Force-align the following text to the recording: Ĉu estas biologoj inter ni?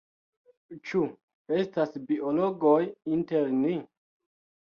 Ĉu 0.91 1.01
estas 1.57 1.93
biologoj 2.07 2.79
inter 3.17 3.51
ni? 3.59 3.77